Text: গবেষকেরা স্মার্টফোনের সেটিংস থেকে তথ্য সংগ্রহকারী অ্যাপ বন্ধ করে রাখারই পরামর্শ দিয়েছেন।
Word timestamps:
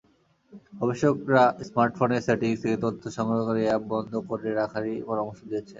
গবেষকেরা 0.79 1.43
স্মার্টফোনের 1.67 2.25
সেটিংস 2.27 2.59
থেকে 2.63 2.77
তথ্য 2.85 3.03
সংগ্রহকারী 3.17 3.63
অ্যাপ 3.65 3.83
বন্ধ 3.91 4.11
করে 4.29 4.47
রাখারই 4.51 4.95
পরামর্শ 5.09 5.39
দিয়েছেন। 5.43 5.69